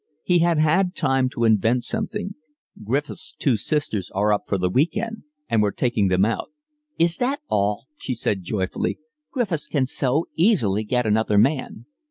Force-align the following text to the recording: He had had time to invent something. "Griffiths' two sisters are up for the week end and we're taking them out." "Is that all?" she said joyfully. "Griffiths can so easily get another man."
He 0.23 0.39
had 0.39 0.57
had 0.57 0.95
time 0.95 1.29
to 1.29 1.43
invent 1.43 1.83
something. 1.83 2.33
"Griffiths' 2.83 3.35
two 3.37 3.55
sisters 3.55 4.09
are 4.15 4.33
up 4.33 4.45
for 4.47 4.57
the 4.57 4.67
week 4.67 4.97
end 4.97 5.21
and 5.47 5.61
we're 5.61 5.69
taking 5.69 6.07
them 6.07 6.25
out." 6.25 6.49
"Is 6.97 7.17
that 7.17 7.39
all?" 7.49 7.85
she 7.99 8.15
said 8.15 8.41
joyfully. 8.41 8.97
"Griffiths 9.29 9.67
can 9.67 9.85
so 9.85 10.25
easily 10.35 10.83
get 10.83 11.05
another 11.05 11.37
man." 11.37 11.85